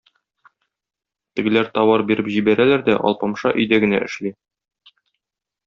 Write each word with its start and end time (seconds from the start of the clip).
Тегеләр 1.39 1.69
товар 1.75 2.05
биреп 2.13 2.31
җибәрәләр 2.37 2.83
дә, 2.89 2.97
Алпамша 3.11 3.55
өйдә 3.61 3.81
генә 3.87 4.03
эшли. 4.09 4.35